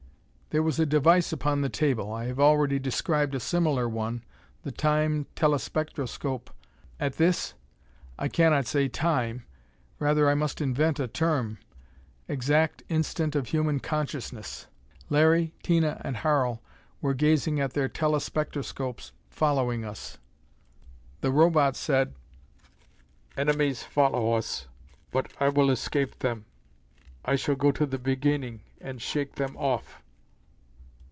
[0.53, 2.11] There was a device upon the table.
[2.11, 4.21] I have already described a similar one,
[4.63, 6.49] the Time telespectroscope.
[6.99, 7.53] At this
[8.19, 9.45] I cannot say Time:
[9.97, 11.57] rather must I invent a term
[12.27, 14.67] exact instant of human consciousness.
[15.09, 16.61] Larry, Tina and Harl
[16.99, 20.17] were gazing at their telespectroscopes, following us.
[21.21, 22.13] The Robot said.
[23.37, 24.67] "Enemies follow us.
[25.11, 26.43] But I will escape them.
[27.23, 29.99] I shall go to the Beginning, and shake them off."